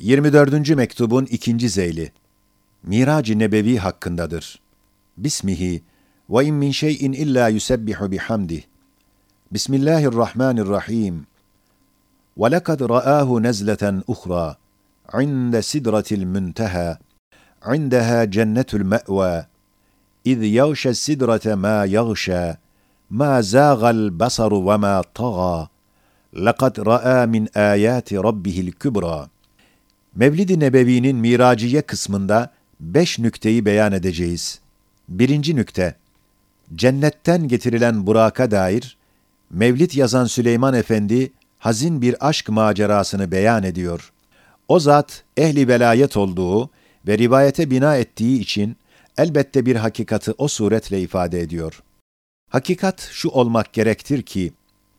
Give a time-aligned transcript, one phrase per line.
[0.00, 0.76] 24.
[0.76, 2.12] mektubun ikinci zeyli.
[2.82, 4.60] Mirac-ı Nebevi hakkındadır.
[5.18, 5.82] Bismihi
[6.30, 8.62] ve in min şeyin illa yusebbihu bihamdih.
[9.52, 11.26] Bismillahirrahmanirrahim.
[12.38, 14.56] Ve lekad ra'ahu nezleten uhra
[15.20, 16.98] inde sidratil münteha
[17.74, 19.46] indeha cennetul me'va
[20.26, 22.46] إذ يغشى السدرة ما يغشى
[23.10, 25.68] ما زاغ البصر وما طغى
[26.32, 29.28] لقد رأى من آيات ربه الكبرى
[30.15, 34.59] Mevlid-i Nebevi'nin Miraciye kısmında beş nükteyi beyan edeceğiz.
[35.09, 35.95] Birinci nükte,
[36.75, 38.97] cennetten getirilen Burak'a dair,
[39.49, 44.11] Mevlid yazan Süleyman Efendi, hazin bir aşk macerasını beyan ediyor.
[44.67, 46.69] O zat, ehli velayet olduğu
[47.07, 48.77] ve rivayete bina ettiği için,
[49.17, 51.83] elbette bir hakikati o suretle ifade ediyor.
[52.49, 54.53] Hakikat şu olmak gerektir ki,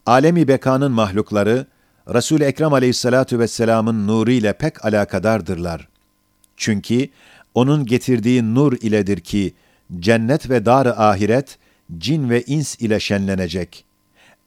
[0.06, 1.66] alemi bekanın mahlukları,
[2.08, 5.88] Resul-i Ekrem aleyhissalatu vesselamın nuru ile pek alakadardırlar.
[6.56, 7.08] Çünkü
[7.54, 9.54] onun getirdiği nur iledir ki,
[10.00, 11.58] cennet ve dar-ı ahiret,
[11.98, 13.84] cin ve ins ile şenlenecek.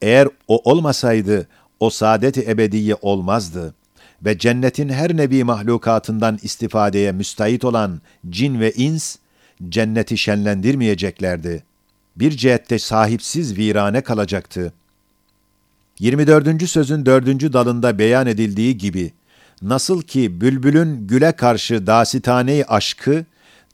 [0.02, 1.48] Eğer o olmasaydı,
[1.80, 3.74] o saadet-i ebediye olmazdı
[4.26, 9.16] ve cennetin her nevi mahlukatından istifadeye müstahit olan cin ve ins,
[9.70, 11.64] cenneti şenlendirmeyeceklerdi.
[12.16, 14.74] Bir cihette sahipsiz virane kalacaktı.
[16.00, 16.70] 24.
[16.70, 17.28] sözün 4.
[17.54, 19.14] dalında beyan edildiği gibi,
[19.62, 23.26] nasıl ki bülbülün güle karşı dasitane aşkı,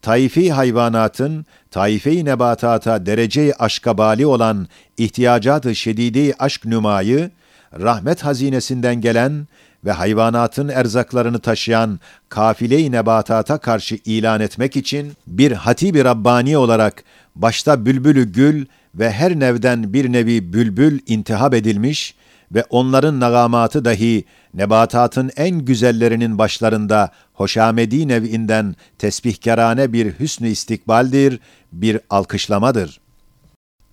[0.02, 7.32] taifi hayvanatın, taife-i nebatata derece-i aşka bali olan ihtiyacatı şedide aşk nümayı,
[7.80, 9.48] rahmet hazinesinden gelen
[9.86, 17.04] ve hayvanatın erzaklarını taşıyan kafile-i nebatata karşı ilan etmek için bir hatib-i Rabbani olarak
[17.36, 22.16] başta bülbülü gül ve her nevden bir nevi bülbül intihab edilmiş
[22.56, 31.40] ve onların nagamatı dahi nebatatın en güzellerinin başlarında hoşamedi nev'inden tesbihkarane bir hüsnü istikbaldir,
[31.72, 33.00] bir alkışlamadır.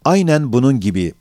[0.04, 1.12] Aynen bunun gibi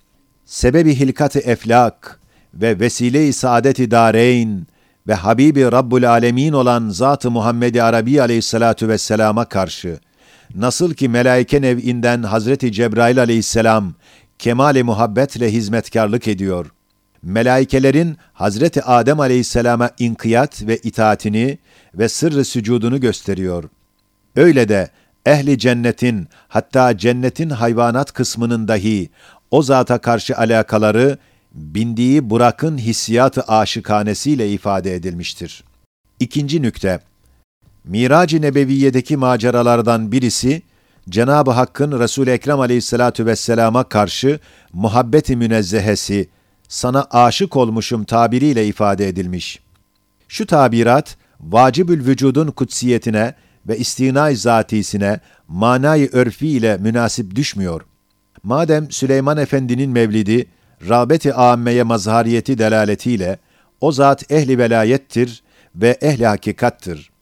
[0.45, 2.19] sebebi hilkat-ı eflak
[2.53, 4.67] ve vesile-i saadet-i dareyn
[5.07, 9.99] ve Habibi Rabbul Alemin olan Zat-ı Muhammed Arabi aleyhissalatu vesselama karşı,
[10.55, 13.93] nasıl ki melaike nev'inden Hazreti Cebrail aleyhisselam
[14.39, 16.71] kemal-i muhabbetle hizmetkarlık ediyor,
[17.23, 21.57] melaikelerin Hazreti Adem aleyhisselama inkiyat ve itaatini
[21.93, 23.63] ve sırrı sücudunu gösteriyor.
[24.35, 24.89] Öyle de
[25.25, 29.09] ehli cennetin hatta cennetin hayvanat kısmının dahi
[29.51, 31.17] o zata karşı alakaları
[31.53, 35.63] bindiği Burak'ın hissiyatı aşıkanesiyle ifade edilmiştir.
[36.19, 36.99] İkinci nükte,
[37.87, 40.61] Mirac-ı Nebeviye'deki maceralardan birisi,
[41.09, 44.39] Cenab-ı Hakk'ın Resul-i Ekrem aleyhissalatu vesselama karşı
[44.73, 46.29] muhabbeti münezzehesi,
[46.67, 49.59] sana aşık olmuşum tabiriyle ifade edilmiş.
[50.27, 53.33] Şu tabirat, vacibül vücudun kutsiyetine
[53.67, 57.81] ve istinay zatisine, manayı örfi ile münasip düşmüyor.
[58.43, 60.47] Madem Süleyman Efendi'nin mevlidi,
[60.89, 63.39] rağbeti âmmeye mazhariyeti delaletiyle,
[63.81, 65.43] o zat ehli velayettir
[65.75, 67.16] ve ehli hakikattır.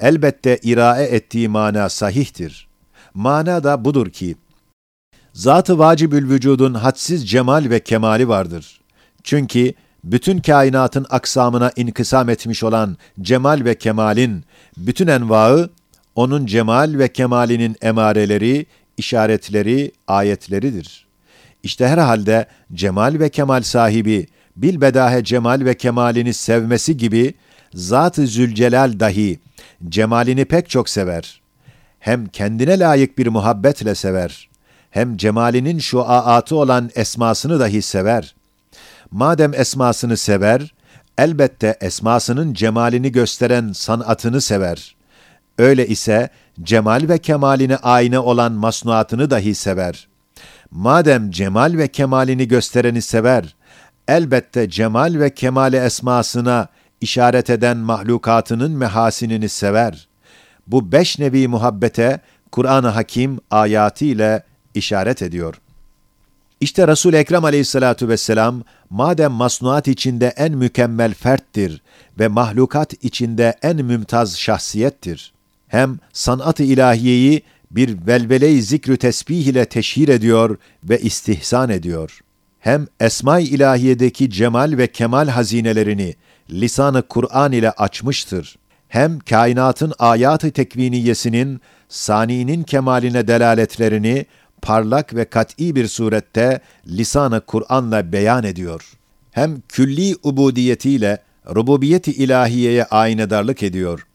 [0.00, 2.68] Elbette irae ettiği mana sahihtir.
[3.14, 4.36] Mana da budur ki,
[5.32, 8.80] Zat-ı vacibül vücudun hadsiz cemal ve kemali vardır.
[9.22, 9.72] Çünkü
[10.04, 14.44] bütün kainatın aksamına inkısam etmiş olan cemal ve kemalin
[14.76, 15.70] bütün envaı,
[16.14, 18.66] onun cemal ve kemalinin emareleri,
[18.96, 21.06] işaretleri, ayetleridir.
[21.62, 24.26] İşte herhalde cemal ve kemal sahibi,
[24.56, 27.34] bilbedahe cemal ve kemalini sevmesi gibi,
[27.74, 29.40] Zat-ı Zülcelal dahi
[29.88, 31.40] cemalini pek çok sever.
[31.98, 34.48] Hem kendine layık bir muhabbetle sever.
[34.90, 38.42] Hem cemalinin şu aatı olan esmasını dahi sever.''
[39.12, 40.74] Madem esmasını sever,
[41.18, 44.96] elbette esmasının cemalini gösteren sanatını sever.
[45.58, 46.28] Öyle ise
[46.62, 50.08] cemal ve kemaline ayna olan masnuatını dahi sever.
[50.70, 53.54] Madem cemal ve kemalini göstereni sever,
[54.08, 56.68] elbette cemal ve kemale esmasına
[57.02, 60.08] işaret eden mahlukatının mehasinini sever.
[60.66, 62.20] Bu beş nevi muhabbete
[62.52, 64.42] Kur'an-ı Hakim ayatı ile
[64.74, 65.54] işaret ediyor.
[66.60, 71.82] İşte Resul Ekrem Aleyhissalatu vesselam madem masnuat içinde en mükemmel ferttir
[72.18, 75.32] ve mahlukat içinde en mümtaz şahsiyettir.
[75.68, 82.20] Hem sanat-ı ilahiyeyi bir velvele-i zikrü tesbih ile teşhir ediyor ve istihsan ediyor.
[82.60, 86.14] Hem esma-i ilahiyedeki cemal ve kemal hazinelerini
[86.50, 88.56] lisanı Kur'an ile açmıştır.
[88.88, 94.26] Hem kainatın ayat-ı tekviniyesinin saninin kemaline delaletlerini
[94.62, 98.92] parlak ve kat'i bir surette lisanı Kur'an'la beyan ediyor.
[99.30, 101.18] Hem külli ubudiyetiyle
[101.54, 104.06] rububiyeti ilahiyeye aynedarlık ediyor.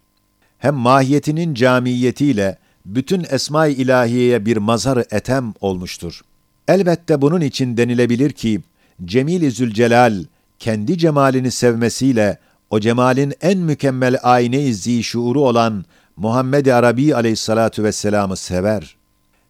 [0.59, 6.21] Hem mahiyetinin camiyetiyle bütün esma-i ilahiyeye bir mazhar etem olmuştur.
[6.67, 8.61] Elbette bunun için denilebilir ki,
[9.05, 10.23] Cemil-i Zülcelal
[10.59, 12.37] kendi cemalini sevmesiyle
[12.69, 15.85] o cemalin en mükemmel ayne-i şuuru olan
[16.17, 18.95] Muhammed-i Arabi aleyhissalatu vesselam'ı sever.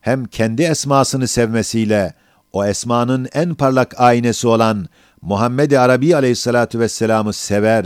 [0.02, 2.14] Hem kendi esmasını sevmesiyle
[2.54, 4.88] o esmanın en parlak aynesi olan
[5.22, 7.86] Muhammed-i Arabi aleyhissalatu vesselam'ı sever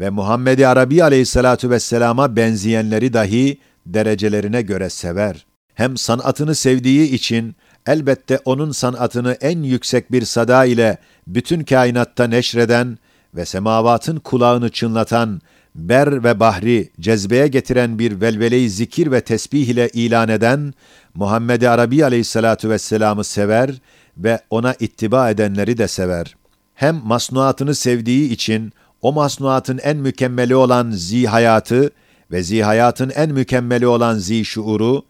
[0.00, 5.46] ve Muhammed-i Arabi aleyhissalatu vesselama benzeyenleri dahi derecelerine göre sever.
[5.74, 7.56] Hem sanatını sevdiği için
[7.86, 12.98] elbette onun sanatını en yüksek bir sada ile bütün kainatta neşreden
[13.34, 15.40] ve semavatın kulağını çınlatan,
[15.74, 20.74] ber ve bahri cezbeye getiren bir velvele-i zikir ve tesbih ile ilan eden
[21.14, 23.70] Muhammed-i Arabi aleyhissalatu vesselam'ı sever
[24.16, 26.36] ve ona ittiba edenleri de sever.
[26.74, 31.90] Hem masnuatını sevdiği için o masnuatın en mükemmeli olan zihayatı
[32.30, 35.04] ve zihayatın en mükemmeli olan zişuuru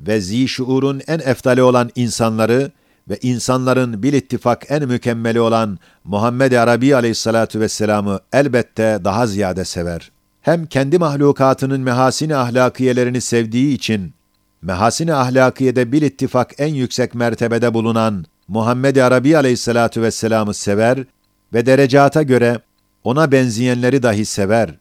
[0.00, 2.72] ve zişuurun en eftali olan insanları
[3.10, 10.10] ve insanların bil ittifak en mükemmeli olan Muhammed Arabi aleyhissalatu vesselam'ı elbette daha ziyade sever.
[10.42, 14.14] Hem kendi mahlukatının mehasini ahlakiyelerini sevdiği için,
[14.62, 21.04] mehasini ahlakiyede bil ittifak en yüksek mertebede bulunan Muhammed Arabi aleyhissalatu vesselam'ı sever
[21.52, 22.58] ve derecata göre
[23.04, 24.74] ona benzeyenleri dahi sever.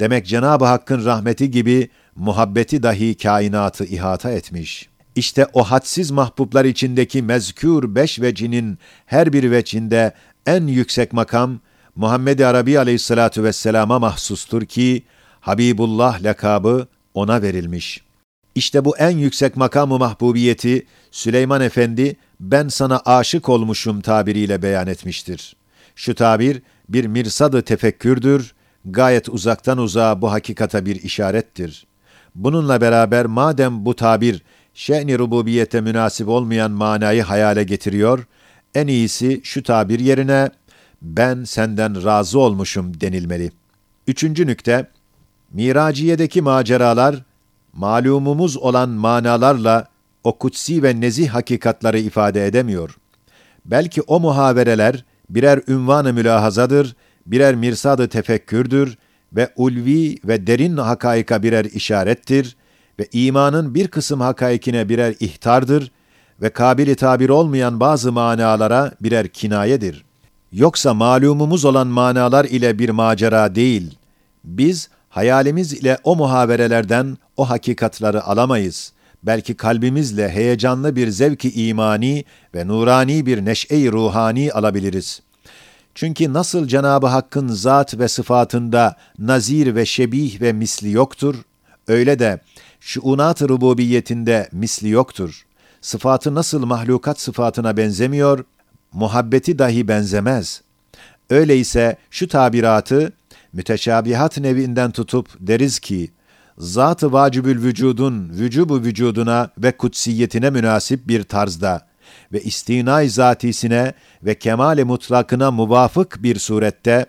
[0.00, 4.88] Demek Cenab-ı Hakk'ın rahmeti gibi muhabbeti dahi kainatı ihata etmiş.
[5.20, 10.14] İşte o hadsiz mahbublar içindeki mezkür beş vecinin her bir veçinde
[10.46, 11.60] en yüksek makam
[11.96, 15.02] Muhammed Arabi aleyhissalatu vesselama mahsustur ki
[15.40, 18.02] Habibullah lakabı ona verilmiş.
[18.54, 25.56] İşte bu en yüksek makamı mahbubiyeti Süleyman Efendi ben sana aşık olmuşum tabiriyle beyan etmiştir.
[25.96, 31.86] Şu tabir bir mirsadı tefekkürdür, gayet uzaktan uzağa bu hakikata bir işarettir.
[32.34, 34.42] Bununla beraber madem bu tabir
[34.80, 38.26] şe'n-i rububiyete münasip olmayan manayı hayale getiriyor,
[38.74, 40.50] en iyisi şu tabir yerine
[41.02, 43.52] ben senden razı olmuşum denilmeli.
[44.06, 44.86] Üçüncü nükte,
[45.52, 47.16] Miraciye'deki maceralar,
[47.72, 49.88] malumumuz olan manalarla
[50.24, 52.96] o kutsi ve nezih hakikatları ifade edemiyor.
[53.64, 56.96] Belki o muhavereler birer ünvan-ı mülahazadır,
[57.26, 58.98] birer mirsad-ı tefekkürdür
[59.32, 62.56] ve ulvi ve derin hakaika birer işarettir
[63.00, 65.90] ve imanın bir kısım hakaikine birer ihtardır
[66.42, 70.04] ve kabili tabir olmayan bazı manalara birer kinayedir.
[70.52, 73.98] Yoksa malumumuz olan manalar ile bir macera değil.
[74.44, 78.92] Biz hayalimiz ile o muhaverelerden o hakikatları alamayız.
[79.22, 82.24] Belki kalbimizle heyecanlı bir zevki imani
[82.54, 85.30] ve nurani bir neşe-i ruhani alabiliriz.''
[85.94, 91.34] Çünkü nasıl Cenab-ı Hakk'ın zat ve sıfatında nazir ve şebih ve misli yoktur,
[91.88, 92.40] öyle de
[92.80, 95.46] şuunat-ı rububiyetinde misli yoktur.
[95.80, 98.44] Sıfatı nasıl mahlukat sıfatına benzemiyor,
[98.92, 100.62] muhabbeti dahi benzemez.
[101.30, 103.12] Öyleyse şu tabiratı
[103.52, 106.10] müteşabihat nevinden tutup deriz ki,
[106.58, 111.86] zat-ı vacibül vücudun vücubu vücuduna ve kutsiyetine münasip bir tarzda
[112.32, 113.92] ve istinay zatisine
[114.22, 117.06] ve kemale mutlakına muvafık bir surette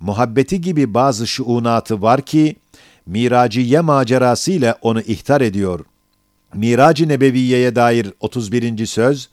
[0.00, 2.56] muhabbeti gibi bazı şuunatı var ki
[3.06, 5.80] miraciye macerası ile onu ihtar ediyor.
[6.54, 8.86] Mirac-ı Nebeviye'ye dair 31.
[8.86, 9.28] söz,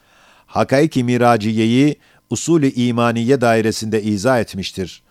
[0.45, 1.95] hakaiki miraciyeyi
[2.29, 5.01] usulü imaniye dairesinde izah etmiştir.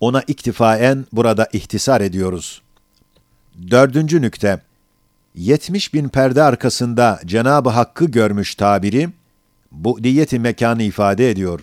[0.00, 2.62] Ona iktifaen burada ihtisar ediyoruz.
[3.70, 4.60] Dördüncü nükte,
[5.34, 9.08] 70 bin perde arkasında Cenab-ı Hakk'ı görmüş tabiri,
[9.72, 11.60] bu diyeti mekanı ifade ediyor.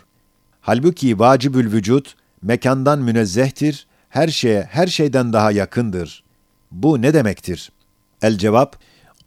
[0.61, 6.23] Halbuki vacibül vücut mekandan münezzehtir, her şeye, her şeyden daha yakındır.
[6.77, 7.71] Bu ne demektir?
[8.21, 8.75] El cevap,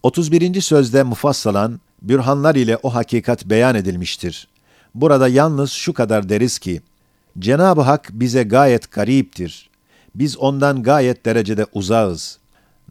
[0.03, 0.61] 31.
[0.61, 4.49] sözde mufassalan, bürhanlar ile o hakikat beyan edilmiştir.
[4.95, 6.81] Burada yalnız şu kadar deriz ki,
[7.39, 9.71] Cenab-ı Hak bize gayet gariptir.
[10.15, 12.39] Biz ondan gayet derecede uzağız.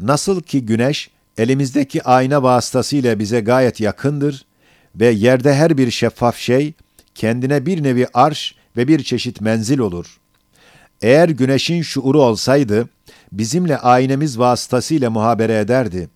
[0.02, 4.46] Nasıl ki güneş, elimizdeki ayna vasıtasıyla bize gayet yakındır,
[4.96, 6.74] ve yerde her bir şeffaf şey
[7.16, 10.20] kendine bir nevi arş ve bir çeşit menzil olur.
[11.02, 12.90] Eğer güneşin şuuru olsaydı
[13.32, 16.10] bizimle aynemiz vasıtasıyla muhabere ederdi.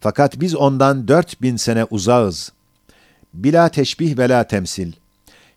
[0.00, 2.52] Fakat biz ondan dört bin sene uzağız.
[3.34, 4.92] Bila teşbih ve la temsil.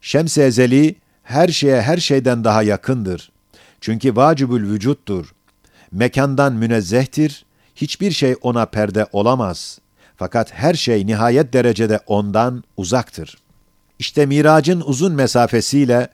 [0.01, 3.31] Şems-i ezeli her şeye her şeyden daha yakındır.
[3.81, 5.33] Çünkü vacibül vücuttur.
[5.91, 9.89] Mekandan münezzehtir, hiçbir şey ona perde olamaz.''
[10.19, 13.37] Fakat her şey nihayet derecede ondan uzaktır.
[13.99, 16.09] İşte miracın uzun mesafesiyle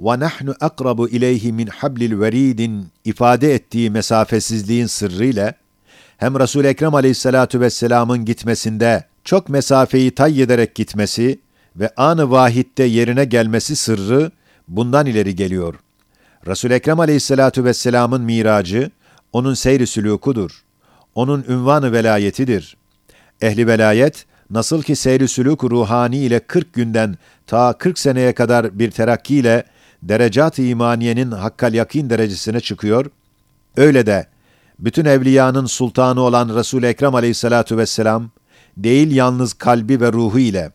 [0.00, 5.54] ve nahnu akrabu ileyhi min hablil veridin ifade ettiği mesafesizliğin sırrıyla
[6.16, 11.40] hem Resul Ekrem Aleyhissalatu vesselam'ın gitmesinde çok mesafeyi tay ederek gitmesi
[11.76, 14.30] ve anı vahitte yerine gelmesi sırrı
[14.68, 15.74] bundan ileri geliyor.
[16.46, 18.90] Resul Ekrem Aleyhissalatu vesselam'ın miracı
[19.32, 20.62] onun seyri sülukudur.
[21.14, 22.76] Onun ünvanı velayetidir.
[23.42, 28.90] Ehli velayet nasıl ki seyri sülük ruhani ile 40 günden ta 40 seneye kadar bir
[28.90, 29.64] terakki ile
[30.02, 33.06] derecat-ı imaniyenin hakkal yakin derecesine çıkıyor,
[33.76, 34.26] öyle de
[34.78, 38.30] bütün evliyanın sultanı olan Resul-i Ekrem aleyhissalatu vesselam,
[38.76, 40.70] değil yalnız kalbi ve ruhu ile,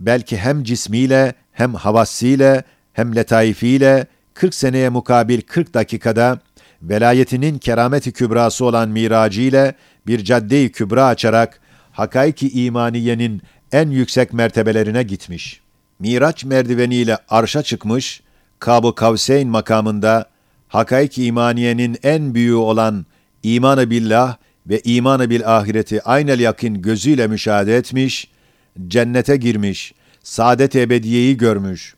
[0.00, 6.40] belki hem cismiyle, hem havassiyle, hem letaifiyle, 40 seneye mukabil 40 dakikada,
[6.82, 9.74] velayetinin kerameti kübrası olan miracı ile
[10.06, 11.60] bir cadde-i kübra açarak,
[11.92, 15.60] hakaiki imaniyenin en yüksek mertebelerine gitmiş.
[15.98, 18.22] Miraç merdiveniyle arşa çıkmış,
[18.60, 20.24] Kab-ı Kavseyn makamında,
[20.68, 23.06] hakaik imaniyenin en büyüğü olan
[23.42, 24.36] imanı billah
[24.66, 28.30] ve imanı bil ahireti aynel yakın gözüyle müşahede etmiş,
[28.88, 31.94] cennete girmiş, saadet ebediyeyi görmüş.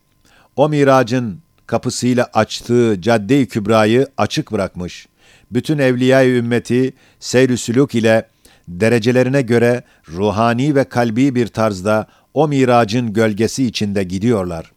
[0.57, 5.09] O miracın kapısıyla açtığı cadde-i kübrayı açık bırakmış.
[5.50, 8.28] Bütün evliya-i ümmeti seyr-ü sülük ile
[8.69, 14.73] derecelerine göre ruhani ve kalbi bir tarzda o miracın gölgesi içinde gidiyorlar.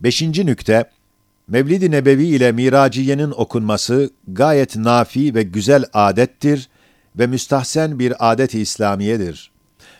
[0.00, 0.84] Beşinci nükte,
[1.48, 6.68] Mevlid-i Nebevi ile Miraciye'nin okunması gayet nafi ve güzel adettir
[7.18, 9.50] ve müstahsen bir adet-i İslamiyedir.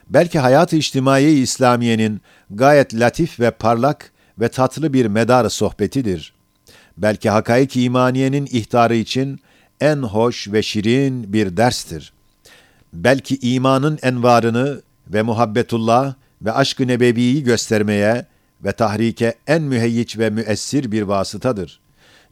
[0.09, 2.21] Belki hayat-ı içtimai İslamiye'nin
[2.51, 6.33] gayet latif ve parlak ve tatlı bir medar sohbetidir.
[6.97, 9.41] Belki hakaik imaniyenin ihtarı için
[9.81, 12.13] en hoş ve şirin bir derstir.
[12.93, 18.27] Belki imanın envarını ve muhabbetullah ve aşk-ı nebeviyi göstermeye
[18.65, 21.81] ve tahrike en müheyyiç ve müessir bir vasıtadır.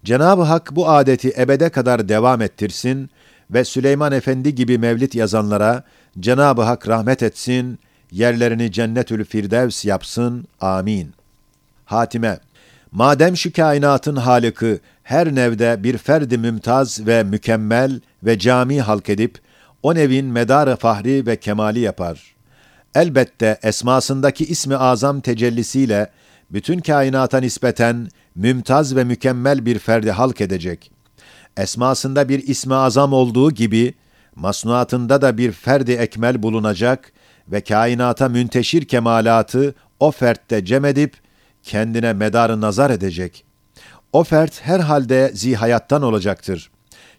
[0.04, 3.10] Cenab-ı Hak bu adeti ebede kadar devam ettirsin
[3.50, 5.84] ve Süleyman Efendi gibi mevlit yazanlara
[6.20, 7.78] Cenab-ı Hak rahmet etsin,
[8.10, 10.44] yerlerini cennetül firdevs yapsın.
[10.60, 11.14] Amin.
[11.84, 12.38] Hatime
[12.92, 19.38] Madem şu kainatın halıkı her nevde bir ferdi mümtaz ve mükemmel ve cami halk edip,
[19.82, 22.34] o nevin medarı fahri ve kemali yapar.
[22.94, 26.10] Elbette esmasındaki ismi azam tecellisiyle
[26.50, 30.90] bütün kainata nispeten mümtaz ve mükemmel bir ferdi halk edecek.
[31.56, 33.94] Esmasında bir ismi azam olduğu gibi,
[34.36, 37.12] masnuatında da bir ferdi ekmel bulunacak
[37.48, 41.14] ve kainata münteşir kemalatı o fertte cem edip,
[41.62, 43.44] kendine medarı nazar edecek.
[44.12, 46.70] O fert herhalde zihayattan olacaktır.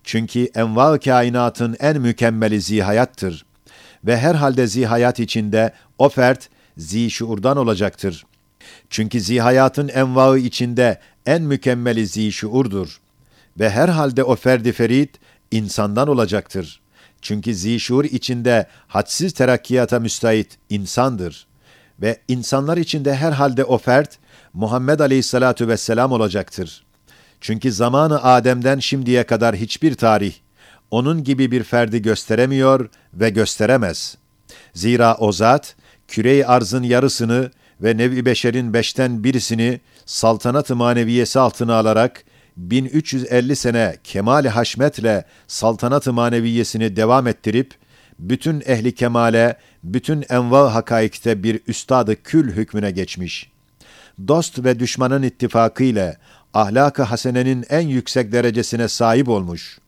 [0.04, 3.46] Çünkü enva kainatın en mükemmeli zihayattır.
[4.06, 8.26] Ve herhalde zihayat içinde o fert zişuurdan olacaktır.
[8.90, 13.00] Çünkü zihayatın envaı içinde en mükemmeli zişuurdur.
[13.60, 15.10] Ve herhalde o ferdi ferit
[15.52, 16.82] insandan olacaktır.
[17.22, 21.48] Çünkü zişuur içinde hadsiz terakkiyata müstahit insandır.
[22.02, 24.18] Ve insanlar içinde herhalde o fert
[24.54, 26.84] Muhammed Aleyhisselatu Vesselam olacaktır.
[27.42, 30.34] Çünkü zamanı Adem'den şimdiye kadar hiçbir tarih
[30.94, 34.18] onun gibi bir ferdi gösteremiyor ve gösteremez.
[34.74, 35.76] Zira o zat,
[36.08, 42.24] küre arzın yarısını ve nevi beşerin beşten birisini saltanat-ı maneviyesi altına alarak
[42.58, 47.74] 1350 sene kemal haşmetle saltanat-ı maneviyesini devam ettirip
[48.20, 53.52] bütün ehli kemale, bütün enva hakaikte bir üstadı kül hükmüne geçmiş.
[54.28, 56.18] Dost ve düşmanın ittifakı ile
[56.54, 59.83] ahlak-ı hasenenin en yüksek derecesine sahip olmuş.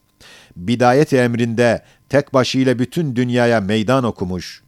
[0.56, 4.64] Bidayet emrinde tek başıyla bütün dünyaya meydan okumuş.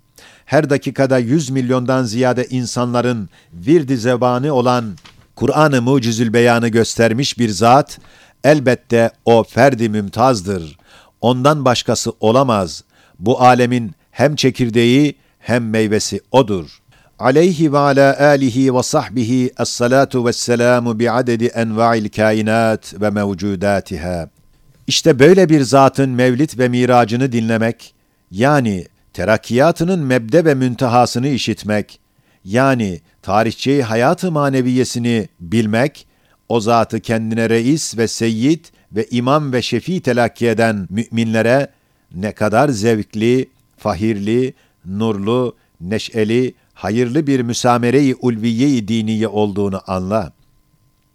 [0.46, 4.98] Her dakikada yüz milyondan ziyade insanların virdi zebani olan
[5.36, 8.00] Kur'an-ı Mucizül Beyan'ı göstermiş bir zat,
[8.44, 10.77] elbette o ferdi mümtazdır.
[11.22, 12.84] Ondan başkası olamaz.
[13.20, 16.79] Bu alemin hem çekirdeği hem meyvesi odur.
[17.20, 24.29] Aleyhi ve ala alihi ve sahbihi es-salatu ve's-selamu bi'adedi enva'il kainat ve mevcudatiha.
[24.88, 27.94] İşte böyle bir zatın mevlit ve miracını dinlemek,
[28.32, 32.00] yani terakkiyatının mebde ve müntehasını işitmek,
[32.46, 36.08] yani tarihçeyi hayatı maneviyesini bilmek,
[36.50, 41.72] o zatı kendine reis ve seyyid ve imam ve şefi telakki eden müminlere
[42.15, 44.53] ne kadar zevkli, fahirli,
[44.86, 50.32] nurlu, neşeli, hayırlı bir müsamere-i ulviye-i diniye olduğunu anla.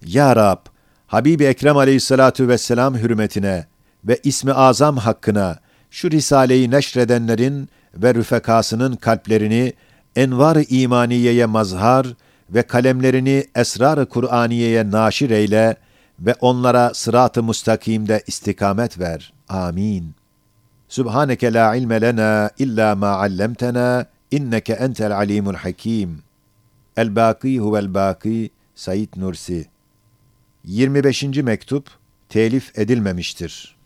[0.06, 0.71] Ya Rab,
[1.12, 3.66] Habibi Ekrem aleyhissalatu vesselam hürmetine
[4.04, 5.58] ve ismi azam hakkına
[5.90, 9.72] şu risaleyi neşredenlerin ve rüfekasının kalplerini
[10.16, 12.06] envar-ı imaniyeye mazhar
[12.50, 15.76] ve kalemlerini esrar-ı Kur'aniye'ye naşir eyle
[16.20, 19.32] ve onlara sırat-ı mustakimde istikamet ver.
[19.48, 20.14] Amin.
[20.88, 26.22] Subhaneke la ilme lena illa ma allamtena inneke entel alimul hakim.
[26.96, 29.71] El-Baki huvel Baki Said Nursi
[30.64, 31.22] 25.
[31.22, 31.90] mektup
[32.28, 33.76] telif edilmemiştir.